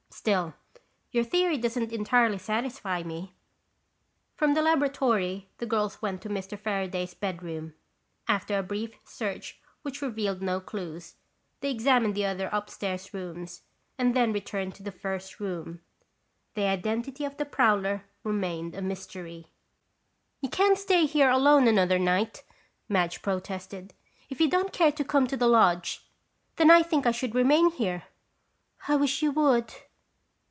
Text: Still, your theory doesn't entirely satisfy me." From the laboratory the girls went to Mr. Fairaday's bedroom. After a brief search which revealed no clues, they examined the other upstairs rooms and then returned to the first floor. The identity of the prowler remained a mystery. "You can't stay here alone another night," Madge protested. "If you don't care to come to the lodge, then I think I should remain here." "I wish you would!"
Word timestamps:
Still, 0.13 0.53
your 1.09 1.23
theory 1.23 1.57
doesn't 1.57 1.91
entirely 1.91 2.37
satisfy 2.37 3.01
me." 3.01 3.33
From 4.35 4.53
the 4.53 4.61
laboratory 4.61 5.49
the 5.57 5.65
girls 5.65 5.99
went 5.99 6.21
to 6.21 6.29
Mr. 6.29 6.59
Fairaday's 6.59 7.15
bedroom. 7.15 7.73
After 8.27 8.55
a 8.55 8.61
brief 8.61 8.91
search 9.03 9.59
which 9.81 9.99
revealed 10.03 10.39
no 10.43 10.59
clues, 10.59 11.15
they 11.61 11.71
examined 11.71 12.13
the 12.13 12.25
other 12.27 12.49
upstairs 12.51 13.15
rooms 13.15 13.63
and 13.97 14.15
then 14.15 14.31
returned 14.31 14.75
to 14.75 14.83
the 14.83 14.91
first 14.91 15.33
floor. 15.33 15.79
The 16.53 16.65
identity 16.65 17.25
of 17.25 17.37
the 17.37 17.45
prowler 17.45 18.05
remained 18.23 18.75
a 18.75 18.81
mystery. 18.83 19.47
"You 20.39 20.49
can't 20.49 20.77
stay 20.77 21.07
here 21.07 21.31
alone 21.31 21.67
another 21.67 21.97
night," 21.97 22.43
Madge 22.87 23.23
protested. 23.23 23.95
"If 24.29 24.39
you 24.39 24.47
don't 24.51 24.71
care 24.73 24.91
to 24.91 25.03
come 25.03 25.25
to 25.27 25.37
the 25.37 25.47
lodge, 25.47 26.05
then 26.57 26.69
I 26.69 26.83
think 26.83 27.07
I 27.07 27.11
should 27.11 27.33
remain 27.33 27.71
here." 27.71 28.03
"I 28.87 28.95
wish 28.97 29.23
you 29.23 29.31
would!" 29.31 29.73